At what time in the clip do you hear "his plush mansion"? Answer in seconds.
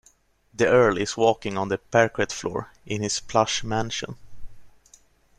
3.03-4.15